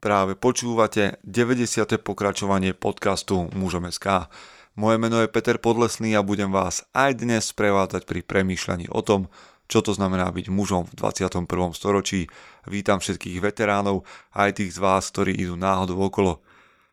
[0.00, 2.00] Práve počúvate 90.
[2.00, 4.32] pokračovanie podcastu Mužom.sk.
[4.72, 9.28] Moje meno je Peter Podlesný a budem vás aj dnes prevádzať pri premýšľaní o tom,
[9.68, 11.44] čo to znamená byť mužom v 21.
[11.76, 12.32] storočí.
[12.64, 16.40] Vítam všetkých veteránov, aj tých z vás, ktorí idú náhodou okolo.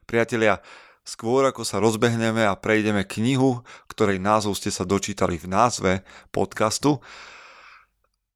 [0.04, 0.60] Priatelia,
[1.08, 5.92] skôr ako sa rozbehneme a prejdeme knihu, ktorej názov ste sa dočítali v názve
[6.36, 7.00] podcastu,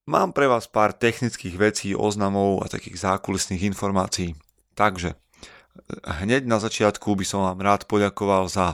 [0.08, 4.32] mám pre vás pár technických vecí, oznamov a takých zákulisných informácií.
[4.82, 5.13] Takže
[6.25, 8.74] hneď na začiatku by som vám rád poďakoval za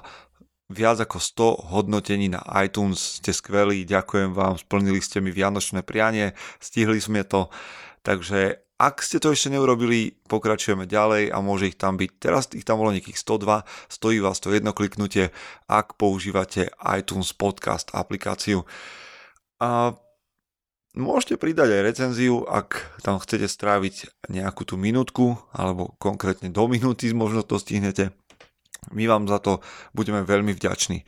[0.71, 3.19] viac ako 100 hodnotení na iTunes.
[3.19, 6.31] Ste skvelí, ďakujem vám, splnili ste mi vianočné prianie,
[6.63, 7.51] stihli sme to.
[8.07, 12.11] Takže ak ste to ešte neurobili, pokračujeme ďalej a môže ich tam byť.
[12.23, 15.35] Teraz ich tam bolo nejakých 102, stojí vás to jedno kliknutie,
[15.67, 18.63] ak používate iTunes Podcast aplikáciu.
[19.59, 19.91] A
[20.97, 27.13] Môžete pridať aj recenziu, ak tam chcete stráviť nejakú tú minútku, alebo konkrétne do minúty
[27.13, 28.09] možno to stihnete.
[28.89, 29.61] My vám za to
[29.93, 31.05] budeme veľmi vďační.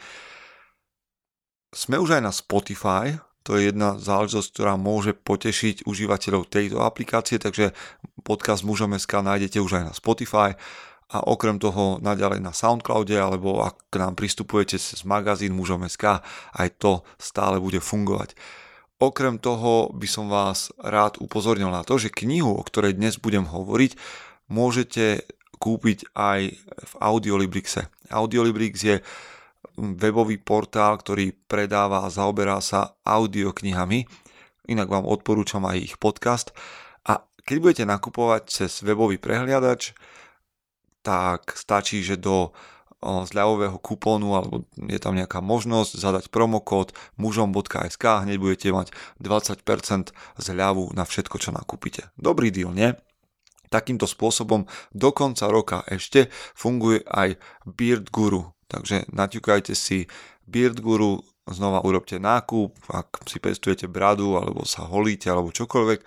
[1.74, 7.42] Sme už aj na Spotify, to je jedna záležitosť, ktorá môže potešiť užívateľov tejto aplikácie,
[7.42, 7.74] takže
[8.22, 10.54] podcast mužom.sk nájdete už aj na Spotify
[11.10, 16.22] a okrem toho naďalej na Soundcloude alebo ak k nám pristupujete cez magazín mužom.sk,
[16.54, 18.38] aj to stále bude fungovať.
[19.00, 23.48] Okrem toho by som vás rád upozornil na to, že knihu, o ktorej dnes budem
[23.48, 23.96] hovoriť,
[24.52, 25.24] môžete
[25.56, 27.88] kúpiť aj v Audiolibrixe.
[28.12, 29.00] Audiolibrix je
[29.80, 34.04] webový portál, ktorý predáva a zaoberá sa audioknihami.
[34.68, 36.52] Inak vám odporúčam aj ich podcast.
[37.08, 39.96] A keď budete nakupovať cez webový prehliadač,
[41.00, 42.52] tak stačí, že do
[43.04, 48.92] zľavového kupónu alebo je tam nejaká možnosť zadať promokód mužom.sk hneď budete mať
[49.24, 52.12] 20% zľavu na všetko, čo nakúpite.
[52.20, 52.92] Dobrý deal, nie?
[53.70, 58.52] Takýmto spôsobom do konca roka ešte funguje aj Beard Guru.
[58.70, 60.10] Takže naťukajte si
[60.50, 66.02] Beard Guru, znova urobte nákup, ak si pestujete bradu alebo sa holíte alebo čokoľvek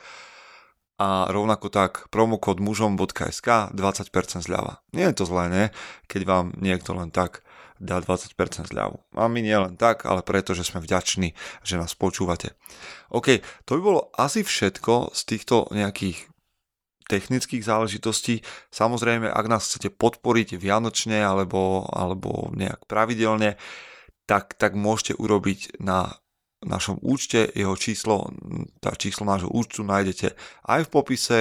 [1.03, 4.87] a rovnako tak promokód mužom.sk 20% zľava.
[4.95, 5.65] Nie je to zlé, ne?
[6.07, 7.43] Keď vám niekto len tak
[7.83, 8.39] dá 20%
[8.71, 9.03] zľavu.
[9.19, 11.35] A my nie len tak, ale preto, že sme vďační,
[11.67, 12.55] že nás počúvate.
[13.11, 16.31] OK, to by bolo asi všetko z týchto nejakých
[17.11, 18.47] technických záležitostí.
[18.71, 23.59] Samozrejme, ak nás chcete podporiť vianočne alebo, alebo nejak pravidelne,
[24.31, 26.22] tak, tak môžete urobiť na
[26.62, 28.31] našom účte, jeho číslo,
[28.78, 30.34] tá číslo nášho účtu nájdete
[30.67, 31.39] aj v popise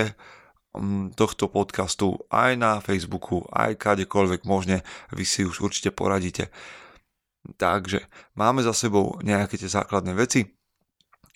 [0.74, 4.82] mm, tohto podcastu, aj na Facebooku, aj kadekoľvek možne,
[5.14, 6.50] vy si už určite poradíte.
[7.58, 8.06] Takže
[8.38, 10.46] máme za sebou nejaké tie základné veci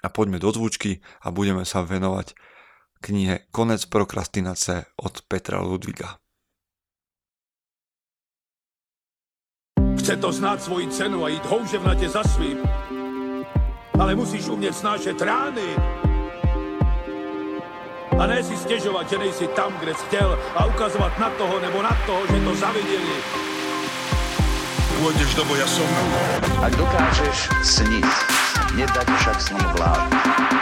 [0.05, 2.37] a poďme do zvučky a budeme sa venovať
[3.01, 6.21] knihe Konec prokrastinace od Petra Ludviga.
[9.97, 12.61] Chce to znáť svoji cenu a ísť houževnate za svým
[13.99, 15.75] ale musíš umět snášet rány.
[18.19, 21.81] A ne si stěžovat, že nejsi tam, kde jsi chtěl a ukazovat na toho nebo
[21.81, 23.17] na toho, že to zaviděli.
[24.95, 25.85] Pôjdeš do boja som.
[26.65, 28.07] Ak dokážeš sniť,
[28.73, 30.07] nedať však sním vlád.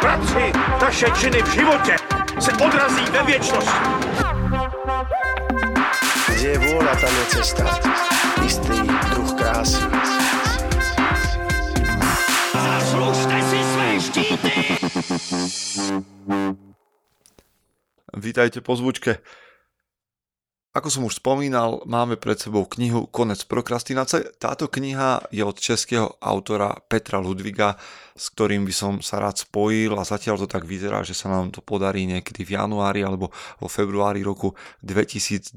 [0.02, 1.96] Práci, taše činy v životě
[2.40, 3.88] se odrazí ve věčnosti.
[6.28, 7.64] Kde je vôľa, tam je cesta.
[8.44, 8.84] Istý
[9.16, 10.23] druh krásy.
[18.18, 19.18] Vítajte po zvučke.
[20.74, 24.34] Ako som už spomínal, máme pred sebou knihu Konec prokrastinace.
[24.42, 27.78] Táto kniha je od českého autora Petra Ludviga,
[28.18, 31.54] s ktorým by som sa rád spojil a zatiaľ to tak vyzerá, že sa nám
[31.54, 33.30] to podarí niekedy v januári alebo
[33.62, 35.54] vo februári roku 2019.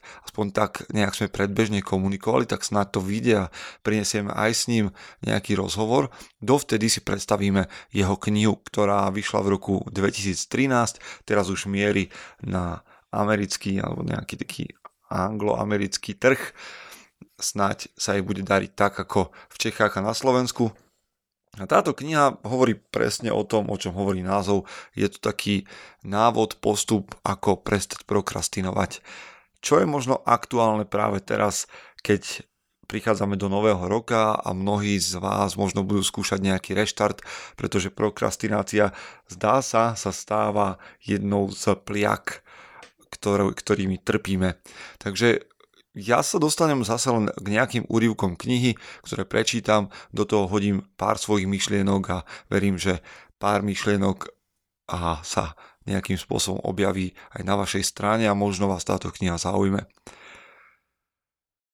[0.00, 3.50] Aspoň tak nejak sme predbežne komunikovali, tak snáď to vyjde a
[3.84, 4.88] prinesieme aj s ním
[5.20, 6.08] nejaký rozhovor.
[6.40, 12.08] Dovtedy si predstavíme jeho knihu, ktorá vyšla v roku 2013, teraz už mierí
[12.40, 14.64] na americký alebo nejaký taký
[15.10, 16.38] angloamerický trh.
[17.36, 20.70] Snaď sa jej bude dariť tak ako v Čechách a na Slovensku.
[21.58, 24.70] A táto kniha hovorí presne o tom, o čom hovorí názov.
[24.94, 25.66] Je to taký
[26.06, 29.02] návod, postup, ako prestať prokrastinovať.
[29.58, 31.66] Čo je možno aktuálne práve teraz,
[32.06, 32.46] keď
[32.86, 37.22] prichádzame do nového roka a mnohí z vás možno budú skúšať nejaký reštart,
[37.54, 38.90] pretože prokrastinácia
[39.30, 42.42] zdá sa, sa stáva jednou z pliak
[43.10, 44.56] ktorý, ktorými trpíme.
[45.02, 45.44] Takže
[45.98, 51.18] ja sa dostanem zase len k nejakým úrivkom knihy, ktoré prečítam, do toho hodím pár
[51.18, 53.02] svojich myšlienok a verím, že
[53.42, 54.30] pár myšlienok
[54.90, 55.58] a sa
[55.90, 59.90] nejakým spôsobom objaví aj na vašej strane a možno vás táto kniha zaujme.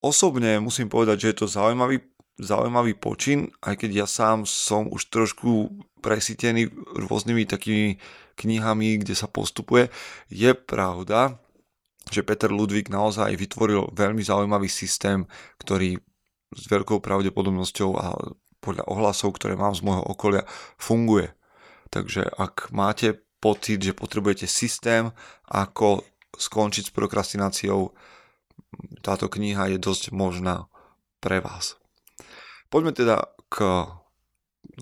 [0.01, 2.01] Osobne musím povedať, že je to zaujímavý,
[2.37, 5.73] zaujímavý počin, aj keď ja sám som už trošku
[6.05, 7.97] presítený rôznymi takými
[8.37, 9.89] knihami, kde sa postupuje.
[10.29, 11.41] Je pravda,
[12.13, 15.25] že Peter Ludvík naozaj vytvoril veľmi zaujímavý systém,
[15.59, 15.99] ktorý
[16.55, 18.15] s veľkou pravdepodobnosťou a
[18.63, 20.47] podľa ohlasov, ktoré mám z môjho okolia,
[20.79, 21.33] funguje.
[21.91, 25.11] Takže ak máte pocit, že potrebujete systém,
[25.47, 26.03] ako
[26.37, 27.95] skončiť s prokrastináciou,
[29.01, 30.69] táto kniha je dosť možná
[31.23, 31.79] pre vás.
[32.67, 33.87] Poďme teda k,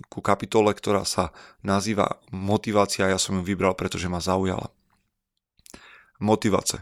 [0.09, 1.29] ku kapitole, ktorá sa
[1.61, 3.09] nazýva Motivácia.
[3.09, 4.73] Ja som ju vybral, pretože ma zaujala.
[6.17, 6.81] Motivace.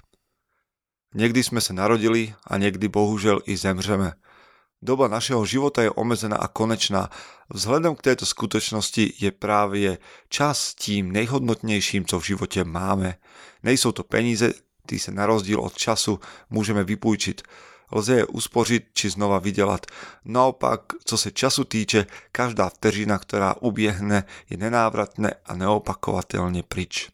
[1.13, 4.17] Niekdy sme sa narodili a niekdy bohužiaľ i zemřeme.
[4.83, 7.07] Doba našeho života je omezená a konečná.
[7.47, 13.15] Vzhľadom k tejto skutočnosti je práve čas tým nejhodnotnejším, co v živote máme.
[13.63, 14.43] Nejsou to peníze,
[14.83, 16.19] ty sa na rozdiel od času
[16.51, 17.37] môžeme vypújčiť.
[17.93, 19.85] Lze je uspořiť či znova vydelať.
[20.25, 27.13] Naopak, co se času týče, každá vteřina, ktorá ubiehne, je nenávratné a neopakovateľne prič.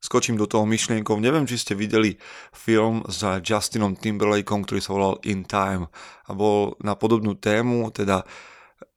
[0.00, 2.16] Skočím do toho myšlienkou, neviem, či ste videli
[2.56, 5.92] film s Justinom Timberlakeom, ktorý sa volal In Time
[6.24, 8.24] a bol na podobnú tému, teda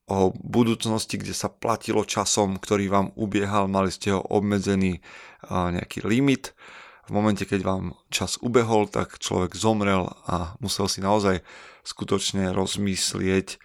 [0.08, 5.04] o budúcnosti, kde sa platilo časom, ktorý vám ubiehal, mali ste ho obmedzený
[5.52, 6.56] nejaký limit
[7.04, 11.44] v momente, keď vám čas ubehol, tak človek zomrel a musel si naozaj
[11.84, 13.60] skutočne rozmyslieť,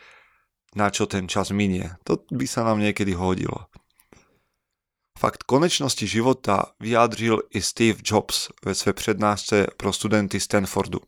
[0.74, 1.96] na čo ten čas minie.
[2.04, 3.70] To by sa nám niekedy hodilo.
[5.18, 11.00] Fakt konečnosti života vyjádřil i Steve Jobs ve své přednášce pro studenty Stanfordu.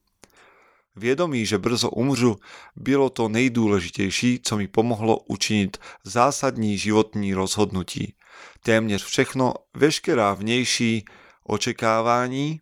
[0.97, 2.37] Vědomí, že brzo umřu,
[2.77, 8.15] bylo to nejdůležitější, co mi pomohlo učinit zásadní životní rozhodnutí.
[8.63, 11.05] Téměř všechno, veškerá vnější
[11.51, 12.61] očekávání,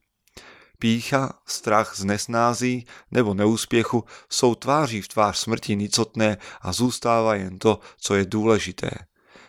[0.78, 7.58] pícha, strach z nesnází nebo neúspěchu jsou tváří v tvář smrti nicotné a zůstává jen
[7.58, 8.90] to, co je důležité.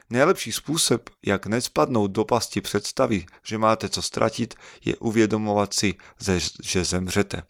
[0.10, 4.54] Nejlepší způsob, jak nespadnout do pasti představy, že máte co stratit,
[4.86, 5.94] je uvědomovat si,
[6.64, 7.44] že zemřete.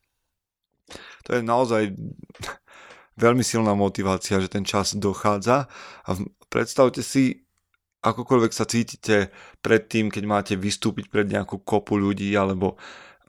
[1.23, 1.93] To je naozaj
[3.19, 5.67] veľmi silná motivácia, že ten čas dochádza
[6.07, 6.11] a
[6.49, 7.45] predstavte si,
[8.01, 12.79] akokoľvek sa cítite pred tým, keď máte vystúpiť pred nejakú kopu ľudí alebo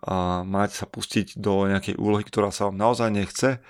[0.00, 3.60] a máte sa pustiť do nejakej úlohy, ktorá sa vám naozaj nechce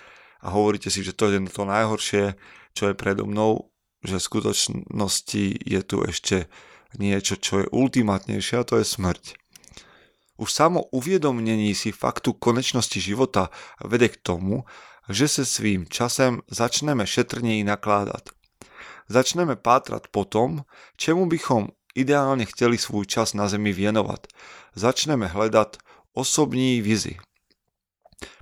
[0.40, 2.38] a hovoríte si, že to je to najhoršie,
[2.70, 3.74] čo je predo mnou,
[4.06, 6.46] že v skutočnosti je tu ešte
[6.94, 9.34] niečo, čo je ultimátnejšie a to je smrť.
[10.40, 13.50] Už samo uviedomnení si faktu konečnosti života
[13.82, 14.64] vede k tomu,
[15.10, 18.30] že se svým časem začneme šetrněji nakládat.
[19.10, 20.62] Začneme pátrať po tom,
[20.94, 24.30] čemu bychom ideálne chceli svůj čas na Zemi věnovat.
[24.78, 25.82] Začneme hledat
[26.14, 27.18] osobní vizi.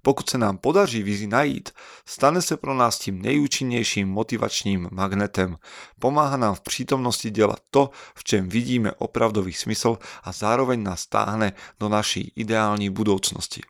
[0.03, 1.71] Pokud se nám podaří vizi najít,
[2.07, 5.57] stane se pro nás tím nejúčinnejším motivačním magnetem.
[5.99, 11.53] Pomáha nám v přítomnosti dělat to, v čem vidíme opravdový smysl a zároveň nás stáhne
[11.81, 13.63] do naší ideální budoucnosti.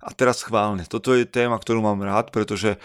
[0.00, 2.80] A teraz schválne, toto je téma, ktorú mám rád, pretože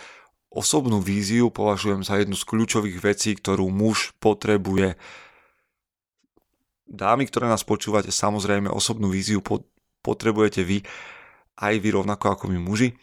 [0.55, 4.95] osobnú víziu považujem za jednu z kľúčových vecí, ktorú muž potrebuje.
[6.87, 9.43] Dámy, ktoré nás počúvate, samozrejme osobnú víziu
[9.99, 10.87] potrebujete vy,
[11.59, 12.95] aj vy rovnako ako my muži,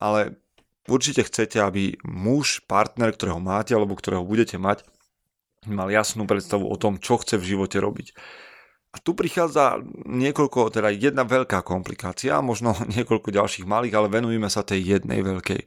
[0.00, 0.40] ale
[0.88, 4.88] určite chcete, aby muž, partner, ktorého máte alebo ktorého budete mať,
[5.68, 8.16] mal jasnú predstavu o tom, čo chce v živote robiť.
[8.94, 14.64] A tu prichádza niekoľko, teda jedna veľká komplikácia, možno niekoľko ďalších malých, ale venujeme sa
[14.64, 15.60] tej jednej veľkej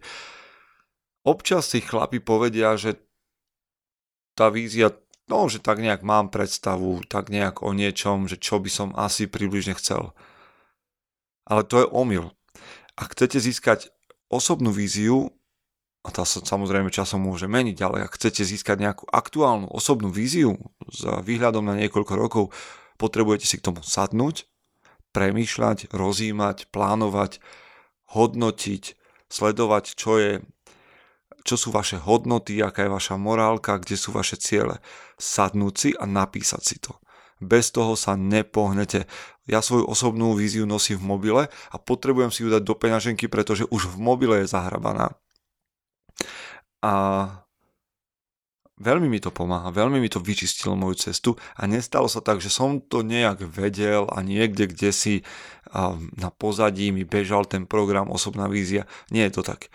[1.23, 2.99] občas si chlapi povedia, že
[4.37, 4.95] tá vízia,
[5.27, 9.27] no, že tak nejak mám predstavu, tak nejak o niečom, že čo by som asi
[9.27, 10.15] približne chcel.
[11.43, 12.31] Ale to je omyl.
[12.95, 13.91] Ak chcete získať
[14.29, 15.33] osobnú víziu,
[16.07, 20.55] a tá sa samozrejme časom môže meniť, ale ak chcete získať nejakú aktuálnu osobnú víziu
[20.87, 22.43] s výhľadom na niekoľko rokov,
[22.95, 24.47] potrebujete si k tomu sadnúť,
[25.11, 27.43] premýšľať, rozímať, plánovať,
[28.15, 28.83] hodnotiť,
[29.27, 30.31] sledovať, čo je
[31.43, 34.83] čo sú vaše hodnoty, aká je vaša morálka, kde sú vaše ciele.
[35.15, 36.99] Sadnúť si a napísať si to.
[37.39, 39.07] Bez toho sa nepohnete.
[39.47, 43.63] Ja svoju osobnú víziu nosím v mobile a potrebujem si ju dať do peňaženky, pretože
[43.71, 45.15] už v mobile je zahrabaná.
[46.83, 46.93] A
[48.79, 52.51] veľmi mi to pomáha, veľmi mi to vyčistilo moju cestu a nestalo sa tak, že
[52.51, 55.13] som to nejak vedel a niekde, kde si
[56.19, 58.83] na pozadí mi bežal ten program Osobná vízia.
[59.11, 59.71] Nie je to tak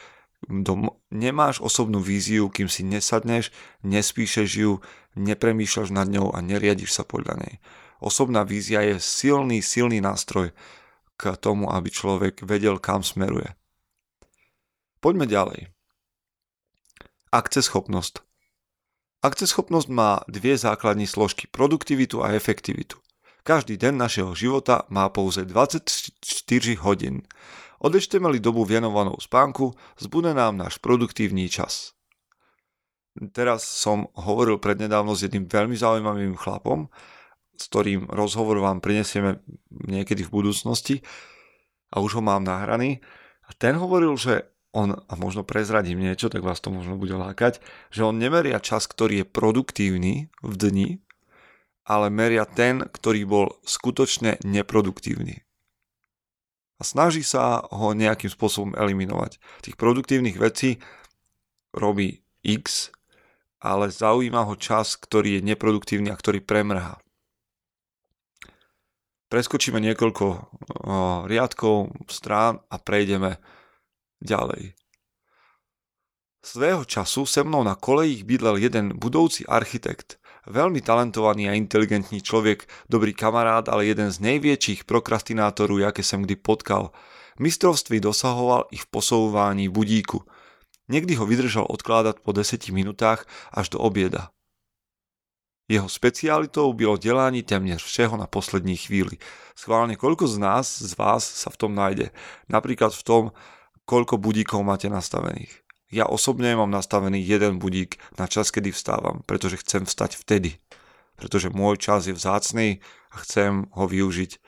[0.49, 3.51] do, nemáš osobnú víziu, kým si nesadneš,
[3.83, 4.73] nespíšeš ju,
[5.17, 7.55] nepremýšľaš nad ňou a neriadiš sa podľa nej.
[8.05, 10.53] Osobná vízia je silný, silný nástroj
[11.17, 13.55] k tomu, aby človek vedel, kam smeruje.
[15.01, 15.71] Poďme ďalej.
[17.33, 18.25] Akceschopnosť.
[19.25, 23.01] Akceschopnosť má dve základní složky, produktivitu a efektivitu.
[23.45, 26.17] Každý den našeho života má pouze 24
[26.81, 27.25] hodín.
[27.85, 31.93] Odešteme-li dobu venovanou spánku, zbude nám náš produktívny čas.
[33.37, 36.89] Teraz som hovoril prednedávno s jedným veľmi zaujímavým chlapom,
[37.55, 41.05] s ktorým rozhovor vám prinesieme niekedy v budúcnosti
[41.93, 43.05] a už ho mám nahraný.
[43.45, 47.61] A ten hovoril, že on, a možno prezradím niečo, tak vás to možno bude lákať,
[47.93, 50.89] že on nemeria čas, ktorý je produktívny v dni,
[51.85, 55.45] ale meria ten, ktorý bol skutočne neproduktívny.
[56.79, 59.39] A snaží sa ho nejakým spôsobom eliminovať.
[59.63, 60.83] Tých produktívnych vecí
[61.71, 62.91] robí X,
[63.63, 66.99] ale zaujíma ho čas, ktorý je neproduktívny a ktorý premrhá.
[69.33, 70.53] Preskočíme niekoľko
[71.27, 73.43] riadkov, strán a prejdeme
[74.23, 74.79] ďalej.
[76.45, 82.69] Svého času se mnou na kolejích bydlel jeden budoucí architekt, veľmi talentovaný a inteligentní človek,
[82.89, 86.91] dobrý kamarád, ale jeden z největších prokrastinátorů, jaké som kdy potkal.
[87.41, 90.23] Mistrovství dosahoval i v posouvání budíku.
[90.89, 94.31] Niekdy ho vydržal odkládať po 10 minutách až do obieda.
[95.69, 99.17] Jeho specialitou bylo delání téměř všeho na poslední chvíli.
[99.57, 102.13] Schválne, koľko z nás, z vás sa v tom nájde?
[102.53, 103.23] Napríklad v tom,
[103.89, 105.64] koľko budíkov máte nastavených.
[105.95, 110.59] Ja osobne mám nastavený jeden budík na čas, kedy vstávam, pretože chcem vstať vtedy.
[111.15, 112.83] Pretože môj čas je vzácný
[113.15, 114.43] a chcem ho využiť.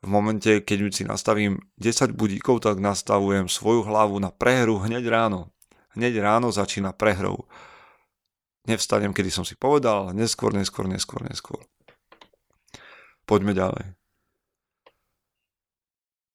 [0.00, 5.52] V momente, keď si nastavím 10 budíkov, tak nastavujem svoju hlavu na prehru hneď ráno.
[5.92, 7.44] Hneď ráno začína prehrou
[8.70, 11.60] nevstanem, kedy som si povedal, ale neskôr, neskôr, neskôr, neskôr.
[13.24, 13.99] Poďme ďalej.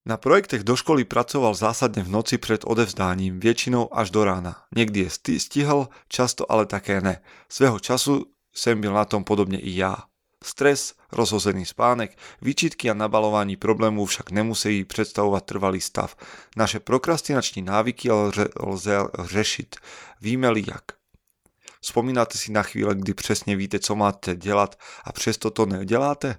[0.05, 4.62] Na projektech do školy pracoval zásadne v noci pred odevzdáním, väčšinou až do rána.
[4.69, 7.25] Niekdy je stihol, často ale také ne.
[7.50, 10.05] Svého času sem byl na tom podobne i ja.
[10.45, 16.13] Stres, rozhozený spánek, výčitky a nabalování problémů však nemusí predstavovať trvalý stav.
[16.53, 18.12] Naše prokrastinační návyky
[18.62, 19.69] lze, řešiť.
[20.21, 21.01] Víme-li jak.
[21.81, 26.38] Spomínáte si na chvíle, kdy přesně víte, co máte dělat a přesto to neděláte?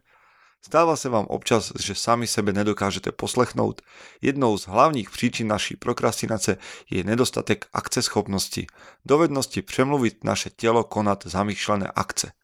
[0.63, 3.83] Stáva sa vám občas, že sami sebe nedokážete poslechnout?
[4.19, 6.59] Jednou z hlavních příčin naší prokrastinace
[6.91, 8.67] je nedostatek akceschopnosti,
[9.07, 12.35] dovednosti přemluviť naše telo konať zamýšľané akce.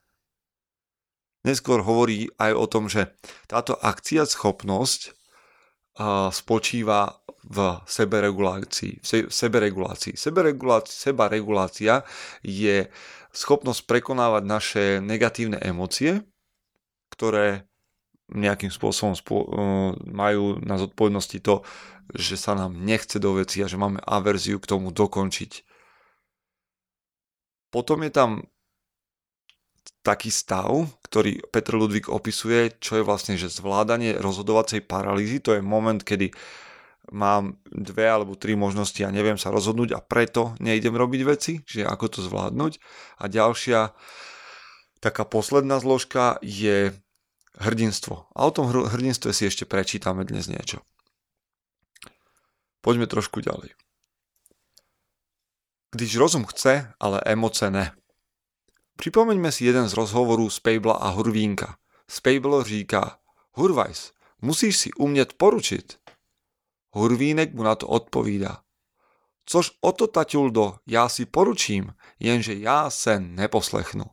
[1.42, 3.18] Neskôr hovorí aj o tom, že
[3.50, 5.18] táto akcia schopnosť
[6.30, 9.02] spočíva v seberegulácii.
[9.02, 10.14] V seberegulácii.
[10.86, 12.06] Sebaregulácia
[12.46, 12.86] je
[13.34, 16.22] schopnosť prekonávať naše negatívne emócie,
[17.10, 17.66] ktoré
[18.32, 19.52] nejakým spôsobom spo- e,
[20.08, 21.62] majú na zodpovednosti to,
[22.12, 25.64] že sa nám nechce do veci a že máme averziu k tomu dokončiť.
[27.72, 28.30] Potom je tam
[30.02, 30.68] taký stav,
[31.06, 36.34] ktorý Petr Ludvík opisuje, čo je vlastne, že zvládanie rozhodovacej paralýzy, to je moment, kedy
[37.10, 41.82] mám dve alebo tri možnosti a neviem sa rozhodnúť a preto nejdem robiť veci, že
[41.82, 42.78] ako to zvládnuť.
[43.22, 43.94] A ďalšia
[45.02, 46.94] taká posledná zložka je
[47.58, 48.26] hrdinstvo.
[48.36, 50.80] A o tom hrdinstve si ešte prečítame dnes niečo.
[52.82, 53.78] Poďme trošku ďalej.
[55.92, 57.92] Když rozum chce, ale emoce ne.
[58.96, 61.76] Připomeňme si jeden z rozhovorů Spejbla a Hurvínka.
[62.08, 63.18] Spejbl říká,
[63.52, 65.98] Hurvajs, musíš si umět poručit.
[66.90, 68.62] Hurvínek mu na to odpovídá.
[69.46, 74.04] Což o to taťuldo, já si poručím, jenže já se neposlechnu.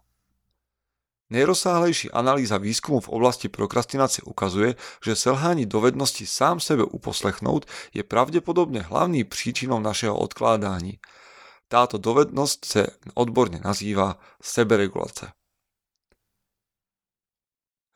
[1.29, 8.81] Nejrozsáhlejší analýza výskumu v oblasti prokrastinace ukazuje, že selhání dovednosti sám sebe uposlechnout je pravdepodobne
[8.81, 10.99] hlavní příčinou našeho odkládání–
[11.69, 15.29] táto dovednosť sa odborne nazýva seberegulace.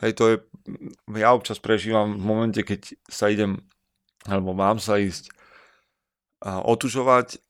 [0.06, 0.36] Hej, to je,
[1.18, 3.66] ja občas prežívam v momente, keď sa idem,
[4.30, 5.34] alebo mám sa ísť
[6.46, 7.42] otužovať,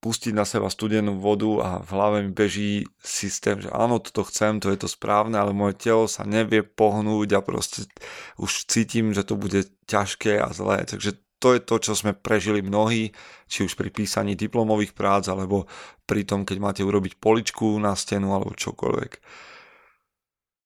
[0.00, 4.56] pustiť na seba studenú vodu a v hlave mi beží systém, že áno, toto chcem,
[4.56, 7.84] to je to správne, ale moje telo sa nevie pohnúť a proste
[8.40, 12.60] už cítim, že to bude ťažké a zlé, takže to je to, čo sme prežili
[12.60, 13.16] mnohí,
[13.48, 15.64] či už pri písaní diplomových prác, alebo
[16.04, 19.12] pri tom, keď máte urobiť poličku na stenu, alebo čokoľvek.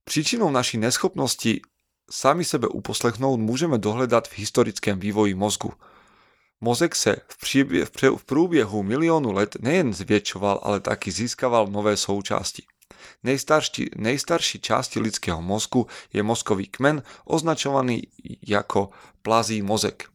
[0.05, 1.63] Príčinou našej neschopnosti
[2.11, 5.79] sami sebe uposlechnúť môžeme dohľadať v historickém vývoji mozgu.
[6.65, 12.65] Mozek sa v, príbie, v průběhu miliónu let nejen zväčšoval, ale taky získaval nové součásti.
[13.21, 18.09] Nejstarší, nejstarší časti lidského mozku je mozkový kmen označovaný
[18.49, 20.09] ako plazí mozek.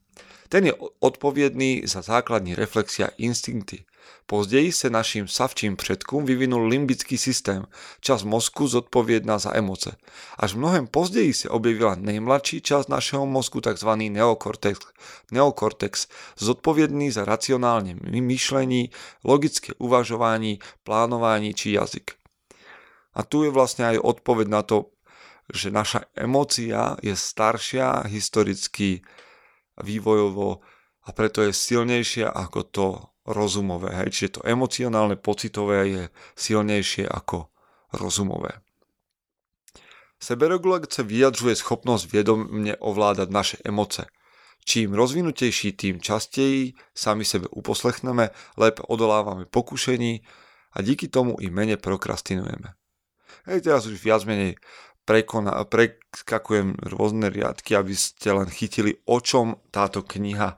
[0.49, 3.85] Ten je odpovědný za základní reflexia a instinkty.
[4.25, 7.65] Později se našim savčím předkům vyvinul limbický systém,
[8.01, 9.97] čas mozku zodpovědná za emoce.
[10.37, 14.79] Až mnohem později se objevila nejmladší část našeho mozku, takzvaný neokortex,
[15.31, 18.89] neokortex zodpovědný za racionálne myšlení,
[19.23, 22.11] logické uvažování, plánování či jazyk.
[23.13, 24.93] A tu je vlastne aj odpoveď na to,
[25.49, 29.01] že naša emócia je staršia historicky
[29.81, 30.61] vývojovo
[31.03, 32.87] a preto je silnejšia ako to
[33.29, 33.93] rozumové.
[33.93, 34.09] Hej.
[34.09, 37.53] Čiže to emocionálne, pocitové je silnejšie ako
[37.93, 38.65] rozumové.
[40.19, 44.11] Seberegulácia vyjadřuje schopnosť viedomne ovládať naše emoce.
[44.67, 50.19] Čím rozvinutejší, tým častej sami sebe uposlechneme, lépe odolávame pokušení
[50.75, 52.75] a díky tomu i menej prokrastinujeme.
[53.47, 54.59] Hej, teraz už viac menej
[55.07, 60.53] prekona, preskakujem rôzne riadky, aby ste len chytili, o čom táto kniha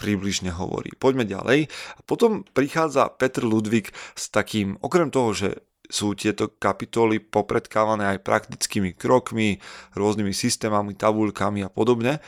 [0.00, 0.96] približne hovorí.
[0.96, 1.68] Poďme ďalej.
[2.08, 5.48] Potom prichádza Petr Ludvík s takým, okrem toho, že
[5.92, 9.60] sú tieto kapitoly popredkávané aj praktickými krokmi,
[9.92, 12.24] rôznymi systémami, tabulkami a podobne,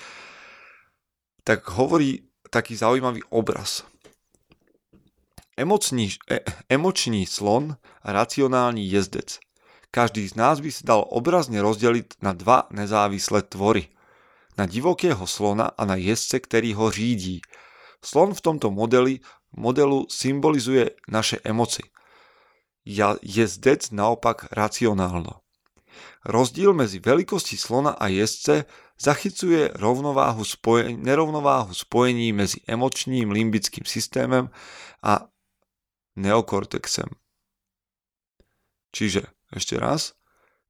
[1.48, 3.88] tak hovorí taký zaujímavý obraz.
[5.56, 9.38] Emocný, e, emočný slon a racionálny jezdec–
[9.92, 13.92] každý z nás by si dal obrazne rozdeliť na dva nezávislé tvory.
[14.58, 17.40] Na divokého slona a na jezdce, ktorý ho řídí.
[18.04, 19.24] Slon v tomto modeli,
[19.56, 21.86] modelu symbolizuje naše emoci.
[22.82, 25.42] Ja, jezdec naopak racionálno.
[26.26, 28.66] Rozdiel medzi veľkosti slona a jezdce
[28.98, 34.50] zachycuje rovnováhu spoje, nerovnováhu spojení medzi emočným limbickým systémem
[35.02, 35.26] a
[36.14, 37.10] neokortexem.
[38.92, 40.14] Čiže ešte raz.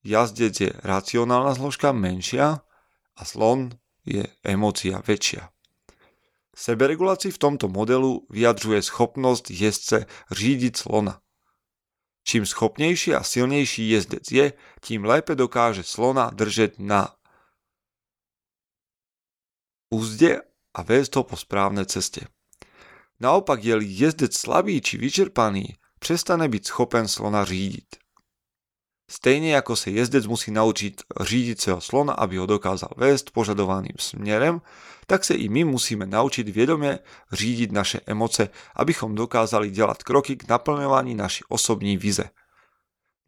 [0.02, 2.66] Jazdec je racionálna zložka menšia
[3.22, 3.70] a slon
[4.02, 5.54] je emócia väčšia.
[6.52, 9.98] Seberegulácii v tomto modelu vyjadřuje schopnosť jezdce
[10.34, 11.22] řídiť slona.
[12.26, 17.14] Čím schopnejší a silnejší jezdec je, tím lépe dokáže slona držet na
[19.90, 20.42] úzde
[20.74, 22.26] a viesť ho po správnej ceste.
[23.22, 28.01] Naopak, je jezdec slabý či vyčerpaný, přestane byť schopen slona řídiť.
[29.12, 34.64] Stejne ako sa jezdec musí naučiť řídiť svojho slona, aby ho dokázal viesť požadovaným smerem,
[35.04, 40.48] tak sa i my musíme naučiť viedome řídiť naše emoce, abychom dokázali delať kroky k
[40.48, 42.24] naplňovaní našej osobní vize.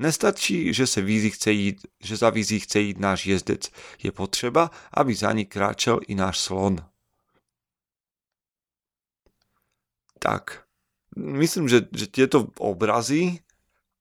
[0.01, 3.63] Nestačí, že, sa vízi chce ísť, že za vízi chce ísť náš jezdec.
[4.01, 6.81] Je potreba, aby za ní kráčel i náš slon.
[10.17, 10.65] Tak,
[11.21, 13.44] myslím, že, že tieto obrazy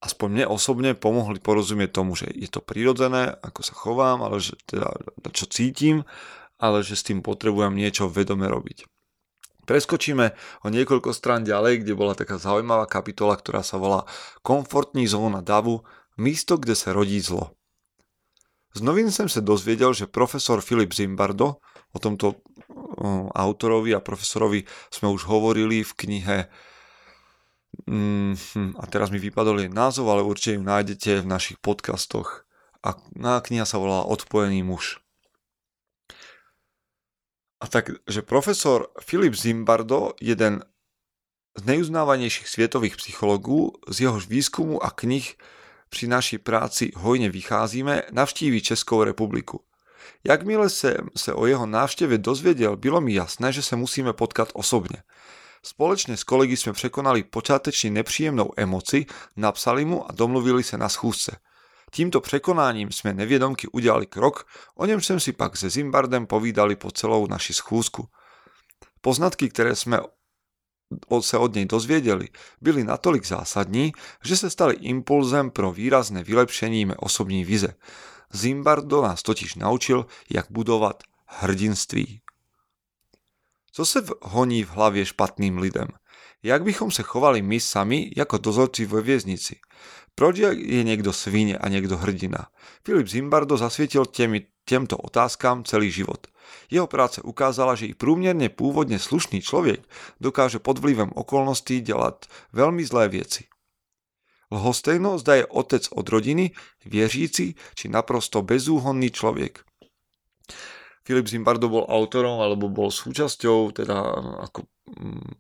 [0.03, 4.59] aspoň mne osobne pomohli porozumieť tomu, že je to prirodzené, ako sa chovám, ale že
[4.67, 4.91] teda
[5.31, 6.03] čo cítim,
[6.59, 8.83] ale že s tým potrebujem niečo vedome robiť.
[9.63, 14.03] Preskočíme o niekoľko strán ďalej, kde bola taká zaujímavá kapitola, ktorá sa volá
[14.43, 15.87] Komfortní zóna davu,
[16.19, 17.55] místo, kde sa rodí zlo.
[18.75, 21.63] Z novín som sa dozvedel, že profesor Filip Zimbardo,
[21.93, 22.41] o tomto
[23.37, 26.37] autorovi a profesorovi sme už hovorili v knihe
[28.77, 32.45] a teraz mi vypadol jej názov, ale určite ju nájdete v našich podcastoch.
[32.83, 32.95] A
[33.41, 34.99] kniha sa volá Odpojený muž.
[37.63, 40.67] A tak, že profesor Filip Zimbardo, jeden
[41.55, 45.37] z nejuznávanejších svietových psychologů, z jehož výskumu a knih
[45.87, 49.61] pri našej práci hojne vycházíme, navštíví Českou republiku.
[50.23, 55.03] Jakmile se, se o jeho návšteve dozvedel, bylo mi jasné, že se musíme potkat osobne.
[55.63, 59.07] Společne s kolegy sme překonali počátečne nepříjemnou emoci,
[59.39, 61.39] napsali mu a domluvili sa na schúzce.
[61.93, 66.91] Tímto překonáním sme neviedomky udiali krok, o ňom sme si pak se Zimbardem povídali po
[66.91, 68.09] celou naši schúzku.
[68.99, 70.01] Poznatky, ktoré sme
[71.21, 73.93] sa od nej dozviedeli, byli natolik zásadní,
[74.25, 77.77] že sa stali impulzem pro výrazné vylepšení me osobní vize.
[78.33, 81.05] Zimbardo nás totiž naučil, jak budovať
[81.45, 82.22] hrdinství.
[83.73, 85.87] Co se honí v hlavě špatným lidem?
[86.43, 89.55] Jak bychom se chovali my sami jako dozorci ve věznici?
[90.15, 92.47] Proč je někdo svíne a někdo hrdina?
[92.85, 96.27] Filip Zimbardo zasvietil těmi, těmto otázkám celý život.
[96.71, 99.81] Jeho práce ukázala, že i průměrne původne slušný človek
[100.21, 103.49] dokáže pod vlivem okolností delať veľmi zlé veci.
[104.53, 106.53] Lhostejno zda otec od rodiny,
[106.85, 109.65] vieříci či naprosto bezúhonný človek.
[111.03, 113.97] Filip Zimbardo bol autorom alebo bol súčasťou teda
[114.47, 115.31] ako mm,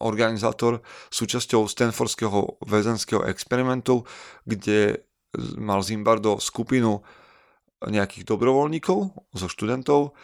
[0.00, 4.04] organizátor, súčasťou Stanfordského väzenského experimentu,
[4.44, 5.04] kde
[5.56, 7.04] mal Zimbardo skupinu
[7.84, 8.98] nejakých dobrovoľníkov
[9.36, 10.16] zo študentov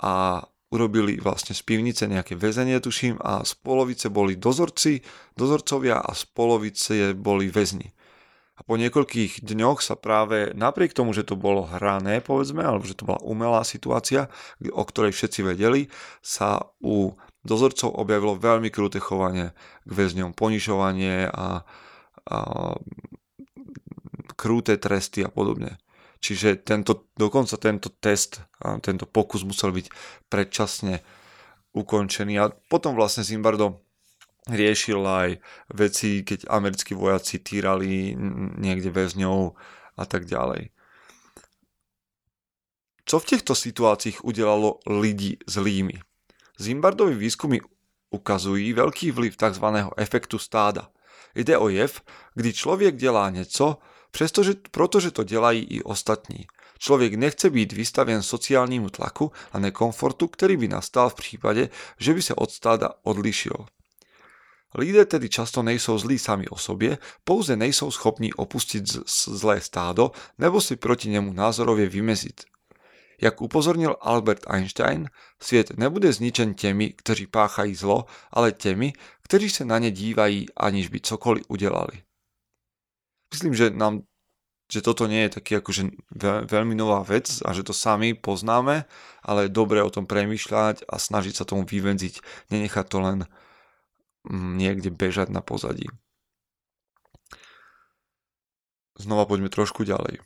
[0.00, 0.40] a
[0.72, 5.04] urobili vlastne z pivnice nejaké väzenie, tuším, a z polovice boli dozorci,
[5.38, 7.94] dozorcovia a z polovice boli väzni.
[8.64, 13.04] Po niekoľkých dňoch sa práve napriek tomu, že to bolo hrané, povedzme, alebo že to
[13.04, 14.32] bola umelá situácia,
[14.72, 15.92] o ktorej všetci vedeli,
[16.24, 17.12] sa u
[17.44, 19.52] dozorcov objavilo veľmi kruté chovanie
[19.84, 21.60] k väzňom, ponižovanie a,
[22.24, 22.38] a
[24.40, 25.76] krúte tresty a podobne.
[26.24, 28.40] Čiže tento, dokonca tento test,
[28.80, 29.92] tento pokus musel byť
[30.32, 31.04] predčasne
[31.76, 33.84] ukončený a potom vlastne Zimbardo
[34.48, 35.40] riešil aj
[35.72, 38.12] veci, keď americkí vojaci týrali
[38.60, 39.56] niekde väzňov
[39.96, 40.74] a tak ďalej.
[43.04, 46.00] Co v týchto situáciách udelalo lidi zlými?
[46.56, 47.60] Zimbardovi výskumy
[48.10, 49.66] ukazují veľký vliv tzv.
[49.96, 50.88] efektu stáda.
[51.34, 52.00] Jde o jev,
[52.34, 53.78] kdy člověk dělá něco,
[54.10, 56.46] přestože, protože to dělají i ostatní.
[56.78, 62.22] Člověk nechce být vystaven sociálnímu tlaku a nekomfortu, který by nastal v případě, že by
[62.22, 63.66] se od stáda odlišil.
[64.74, 70.60] Lidé tedy často nejsou zlí sami o sobě, pouze nejsou schopní opustit zlé stádo nebo
[70.60, 72.42] si proti němu názorově vymezit.
[73.22, 75.10] Jak upozornil Albert Einstein,
[75.42, 80.88] svět nebude zničen těmi, kteří páchají zlo, ale těmi, kteří se na ně dívají, aniž
[80.88, 82.02] by cokoliv udělali.
[83.34, 84.02] Myslím, že nám
[84.72, 85.92] že toto nie je taký akože
[86.48, 88.88] veľmi nová vec a že to sami poznáme,
[89.20, 93.18] ale je dobré o tom premýšľať a snažiť sa tomu vyvenziť, nenechať to len
[94.32, 95.86] niekde bežať na pozadí.
[98.98, 100.22] Znova poďme trošku ďalej.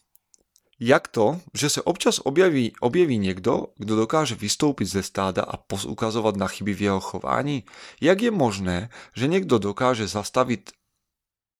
[0.80, 6.36] Jak to, že se občas objaví, objeví někdo, kdo dokáže vystoupit ze stáda a ukazovat
[6.36, 7.64] na chyby v jeho chování?
[8.00, 10.70] Jak je možné, že někdo dokáže zastavit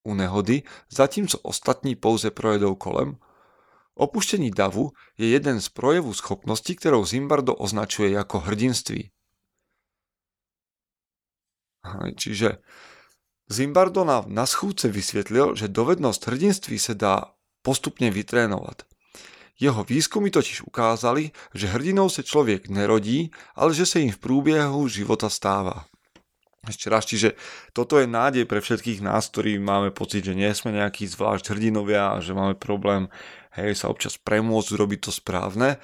[0.05, 3.17] u nehody, zatímco ostatní pouze projedou kolem?
[3.95, 9.11] Opuštění davu je jeden z projevů schopnosti, kterou Zimbardo označuje jako hrdinství.
[12.17, 12.59] Čiže
[13.49, 17.25] Zimbardo nám na schůdce vysvětlil, že dovednost hrdinství se dá
[17.63, 18.83] postupně vytrénovat.
[19.61, 24.89] Jeho výskumy totiž ukázali, že hrdinou se člověk nerodí, ale že se jim v průběhu
[24.89, 25.85] života stává.
[26.69, 27.33] Ešte raz, čiže
[27.73, 32.13] toto je nádej pre všetkých nás, ktorí máme pocit, že nie sme nejakí zvlášť hrdinovia
[32.13, 33.09] a že máme problém
[33.57, 35.81] hej, sa občas premôcť urobiť to správne.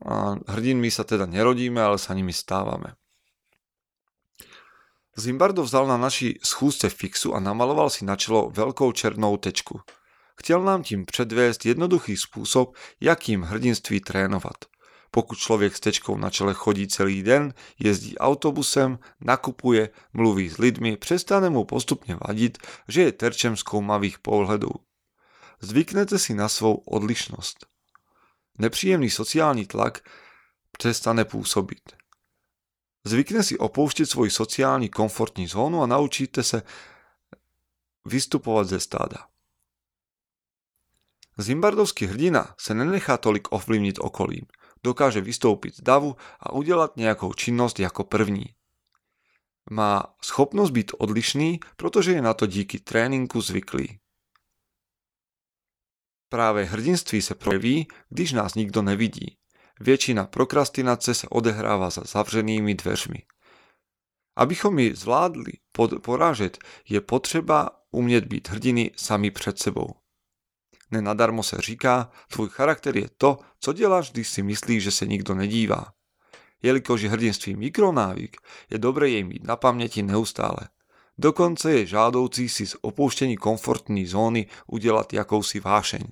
[0.00, 2.96] A hrdinmi sa teda nerodíme, ale sa nimi stávame.
[5.16, 9.80] Zimbardo vzal na naší schůzce fixu a namaloval si na čelo veľkou černou tečku.
[10.36, 14.64] Chtěl nám tím předvést jednoduchý způsob, jakým hrdinství trénovat.
[15.10, 20.96] Pokud člověk s tečkou na čele chodí celý den, jezdí autobusem, nakupuje, mluví s lidmi,
[20.96, 24.70] přestane mu postupně vadit, že je terčem zkoumavých pohledů.
[25.60, 27.66] Zvyknete si na svou odlišnost.
[28.58, 30.08] Nepříjemný sociální tlak
[30.78, 32.03] přestane působit.
[33.06, 36.62] Zvykne si opouštět svoji sociální komfortní zónu a naučíte se
[38.04, 39.28] vystupovat ze stáda.
[41.38, 44.46] Zimbardovský hrdina se nenechá tolik ovlivniť okolím.
[44.84, 48.44] Dokáže vystoupiť z davu a udělat nějakou činnost jako první.
[49.70, 53.98] Má schopnost být odlišný, protože je na to díky tréninku zvyklý.
[56.28, 59.36] Práve hrdinství se projeví, když nás nikdo nevidí.
[59.80, 63.22] Většina prokrastinace se odehráva za zavřenými dveřmi.
[64.36, 65.52] Abychom ji zvládli
[66.02, 66.58] porážet,
[66.88, 69.94] je potřeba umět být hrdiny sami před sebou.
[70.90, 75.34] Nenadarmo se říká, tvůj charakter je to, co děláš, když si myslíš, že se nikdo
[75.34, 75.92] nedívá.
[76.62, 78.36] Jelikož je hrdinství mikronávyk,
[78.70, 80.68] je dobré jej mít na paměti neustále.
[81.18, 86.02] Dokonce je žádoucí si z opouštění komfortní zóny udělat jakousi vášeň.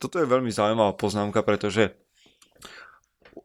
[0.00, 1.92] Toto je veľmi zaujímavá poznámka, pretože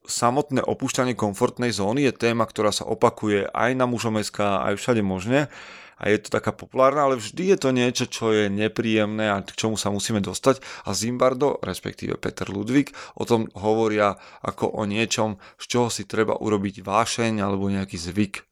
[0.07, 5.51] samotné opúšťanie komfortnej zóny je téma, ktorá sa opakuje aj na mužom.sk, aj všade možne
[5.95, 9.55] a je to taká populárna, ale vždy je to niečo, čo je nepríjemné a k
[9.55, 15.39] čomu sa musíme dostať a Zimbardo, respektíve Peter Ludvík, o tom hovoria ako o niečom,
[15.55, 18.43] z čoho si treba urobiť vášeň alebo nejaký zvyk.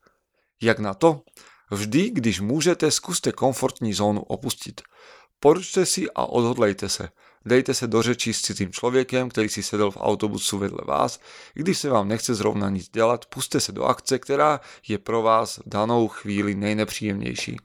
[0.64, 1.28] Jak na to?
[1.72, 4.82] Vždy, když můžete, zkuste komfortní zónu opustit.
[5.40, 7.10] Poručte si a odhodlejte se.
[7.46, 11.20] Dejte se do řeči s cizím člověkem, který si sedl v autobusu vedle vás.
[11.56, 15.22] I když se vám nechce zrovna nic dělat, puste se do akce, která je pro
[15.22, 17.58] vás v danou chvíli nejnepříjemnější.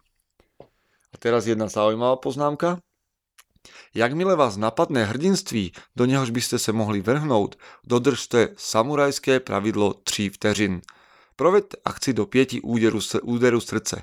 [1.14, 2.78] A teraz jedna zaujímavá poznámka.
[3.94, 10.80] Jakmile vás napadne hrdinství, do něhož byste se mohli vrhnout, dodržte samurajské pravidlo 3 vteřin.
[11.36, 14.02] Proved akci do pieti úderu, úderu srdce.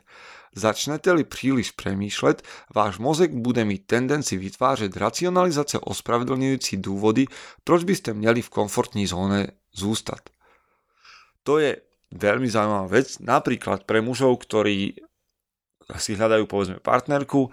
[0.56, 7.28] Začnete-li príliš premýšľať, váš mozek bude mít tendenci vytvářať racionalizácie ospravedlňujúci dôvody,
[7.68, 10.32] proč by ste mali v komfortní zóne zústať.
[11.44, 11.76] To je
[12.16, 14.96] veľmi zaujímavá vec, napríklad pre mužov, ktorí
[16.00, 17.52] si hľadajú povedzme partnerku,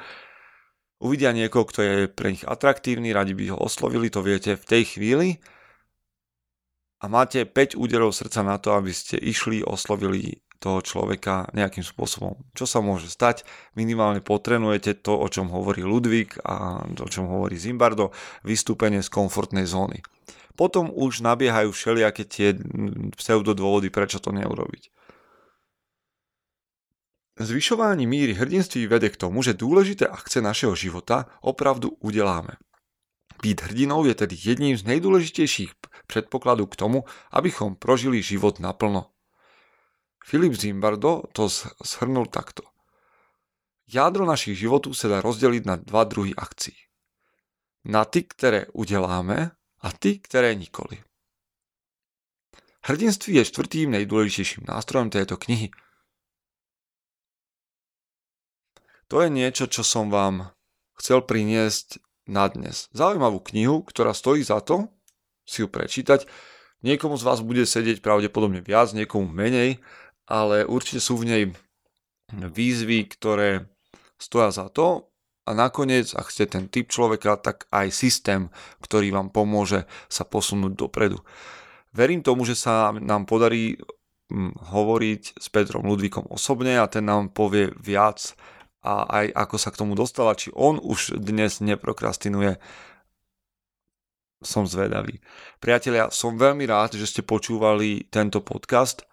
[1.03, 4.83] uvidia niekoho, kto je pre nich atraktívny, radi by ho oslovili, to viete v tej
[4.97, 5.29] chvíli
[7.03, 12.39] a máte 5 úderov srdca na to, aby ste išli, oslovili toho človeka nejakým spôsobom.
[12.55, 13.43] Čo sa môže stať?
[13.75, 18.15] Minimálne potrenujete to, o čom hovorí Ludvík a o čom hovorí Zimbardo,
[18.47, 20.07] vystúpenie z komfortnej zóny.
[20.55, 22.55] Potom už nabiehajú všelijaké tie
[23.19, 24.95] pseudodôvody, prečo to neurobiť.
[27.41, 32.61] Zvyšování míry hrdinství vede k tomu, že dôležité akce našeho života opravdu udeláme.
[33.43, 35.73] Být hrdinou je tedy jedním z nejdôležitejších
[36.07, 39.11] predpokladů k tomu, abychom prožili život naplno.
[40.25, 41.49] Filip Zimbardo to
[41.85, 42.63] shrnul takto.
[43.87, 46.77] Jádro našich životů se dá rozdeliť na dva druhy akcií.
[47.85, 51.03] Na ty, ktoré udeláme a ty, ktoré nikoli.
[52.83, 55.71] Hrdinství je čtvrtým nejdôležitejším nástrojom tejto knihy.
[59.11, 60.51] To je niečo, čo som vám
[60.97, 62.89] chcel priniesť na dnes.
[62.95, 64.89] Zaujímavú knihu, ktorá stojí za to
[65.47, 66.27] si ju prečítať.
[66.83, 69.79] Niekomu z vás bude sedieť pravdepodobne viac, niekomu menej,
[70.27, 71.45] ale určite sú v nej
[72.33, 73.69] výzvy, ktoré
[74.17, 78.47] stoja za to a nakoniec, ak ste ten typ človeka, tak aj systém,
[78.79, 81.19] ktorý vám pomôže sa posunúť dopredu.
[81.91, 83.75] Verím tomu, že sa nám podarí
[84.31, 88.39] hm, hovoriť s Petrom Ludvíkom osobne a ten nám povie viac
[88.83, 92.59] a aj ako sa k tomu dostala, či on už dnes neprokrastinuje
[94.43, 95.23] som zvedavý.
[95.63, 99.07] Priatelia, som veľmi rád, že ste počúvali tento podcast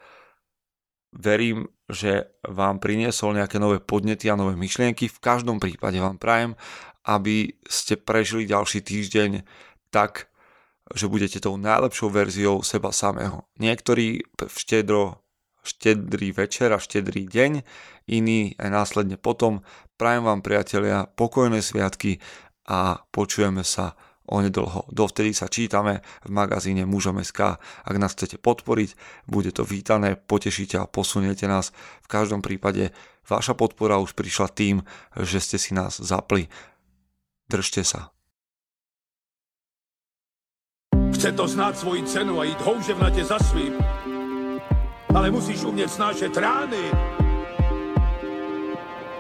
[1.14, 5.10] verím, že vám priniesol nejaké nové podnety a nové myšlienky.
[5.10, 6.54] V každom prípade vám prajem,
[7.06, 9.42] aby ste prežili ďalší týždeň
[9.90, 10.30] tak,
[10.94, 13.46] že budete tou najlepšou verziou seba samého.
[13.58, 15.22] Niektorí v štedro,
[15.66, 17.62] štedrý večer a štedrý deň,
[18.10, 19.62] iní aj následne potom.
[19.98, 22.22] Prajem vám priatelia pokojné sviatky
[22.70, 23.98] a počujeme sa
[24.30, 24.86] onedlho.
[24.94, 27.58] Dovtedy sa čítame v magazíne Mužom.sk.
[27.60, 31.74] Ak nás chcete podporiť, bude to vítané, potešíte a posuniete nás.
[32.06, 32.94] V každom prípade
[33.26, 34.86] vaša podpora už prišla tým,
[35.18, 36.48] že ste si nás zapli.
[37.50, 38.14] Držte sa.
[41.20, 43.76] Chce to znáť svoji cenu a ísť houževnate za svým.
[45.10, 46.84] Ale musíš umieť snášať rány